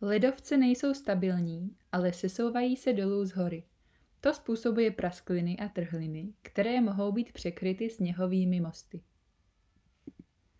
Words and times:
ledovce 0.00 0.56
nejsou 0.56 0.94
stabilní 0.94 1.76
ale 1.92 2.12
sesouvají 2.12 2.76
se 2.76 2.92
dolů 2.92 3.24
z 3.24 3.30
hory 3.32 3.64
to 4.20 4.34
způsobuje 4.34 4.90
praskliny 4.90 5.58
a 5.58 5.68
trhliny 5.68 6.32
které 6.42 6.80
mohou 6.80 7.12
být 7.12 7.32
překryty 7.32 7.90
sněhovými 7.90 8.60
mosty 8.60 9.02